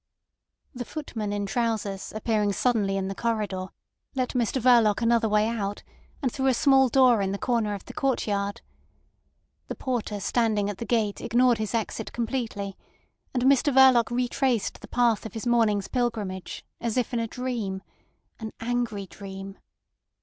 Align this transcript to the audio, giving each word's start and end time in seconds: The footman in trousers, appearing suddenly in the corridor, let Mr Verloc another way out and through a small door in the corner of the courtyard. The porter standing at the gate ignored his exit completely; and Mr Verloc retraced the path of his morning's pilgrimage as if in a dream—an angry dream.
The 0.73 0.83
footman 0.83 1.31
in 1.31 1.45
trousers, 1.45 2.11
appearing 2.15 2.53
suddenly 2.53 2.97
in 2.97 3.07
the 3.07 3.13
corridor, 3.13 3.67
let 4.15 4.29
Mr 4.29 4.59
Verloc 4.59 4.99
another 4.99 5.29
way 5.29 5.47
out 5.47 5.83
and 6.23 6.31
through 6.31 6.47
a 6.47 6.55
small 6.55 6.89
door 6.89 7.21
in 7.21 7.31
the 7.33 7.37
corner 7.37 7.75
of 7.75 7.85
the 7.85 7.93
courtyard. 7.93 8.61
The 9.67 9.75
porter 9.75 10.19
standing 10.19 10.71
at 10.71 10.79
the 10.79 10.85
gate 10.87 11.21
ignored 11.21 11.59
his 11.59 11.75
exit 11.75 12.11
completely; 12.13 12.75
and 13.35 13.43
Mr 13.43 13.71
Verloc 13.71 14.09
retraced 14.09 14.81
the 14.81 14.87
path 14.87 15.23
of 15.23 15.33
his 15.35 15.45
morning's 15.45 15.87
pilgrimage 15.87 16.65
as 16.79 16.97
if 16.97 17.13
in 17.13 17.19
a 17.19 17.27
dream—an 17.27 18.53
angry 18.59 19.05
dream. 19.05 19.59